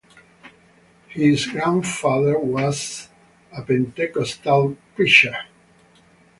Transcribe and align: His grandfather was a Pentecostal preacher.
His 1.09 1.45
grandfather 1.45 2.39
was 2.39 3.07
a 3.55 3.61
Pentecostal 3.61 4.75
preacher. 4.95 5.35